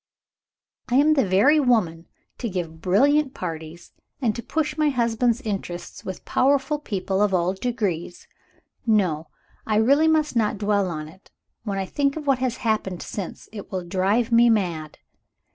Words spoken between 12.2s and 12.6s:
what has